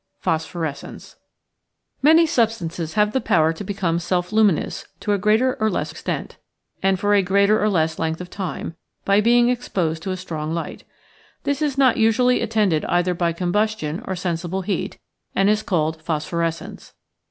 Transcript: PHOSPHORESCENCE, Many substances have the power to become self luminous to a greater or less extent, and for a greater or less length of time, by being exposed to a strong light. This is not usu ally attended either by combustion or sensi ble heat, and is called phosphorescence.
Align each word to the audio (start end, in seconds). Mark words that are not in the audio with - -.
PHOSPHORESCENCE, 0.21 1.15
Many 2.01 2.25
substances 2.25 2.95
have 2.95 3.11
the 3.13 3.21
power 3.21 3.53
to 3.53 3.63
become 3.63 3.99
self 3.99 4.31
luminous 4.31 4.87
to 4.99 5.13
a 5.13 5.19
greater 5.19 5.53
or 5.59 5.69
less 5.69 5.91
extent, 5.91 6.37
and 6.81 6.99
for 6.99 7.13
a 7.13 7.21
greater 7.21 7.61
or 7.61 7.69
less 7.69 7.99
length 7.99 8.19
of 8.19 8.27
time, 8.27 8.75
by 9.05 9.21
being 9.21 9.49
exposed 9.49 10.01
to 10.01 10.09
a 10.09 10.17
strong 10.17 10.55
light. 10.55 10.83
This 11.43 11.61
is 11.61 11.77
not 11.77 11.97
usu 11.97 12.23
ally 12.23 12.35
attended 12.41 12.83
either 12.85 13.13
by 13.13 13.31
combustion 13.31 14.01
or 14.07 14.15
sensi 14.15 14.47
ble 14.47 14.63
heat, 14.63 14.97
and 15.35 15.51
is 15.51 15.61
called 15.61 16.01
phosphorescence. 16.01 16.93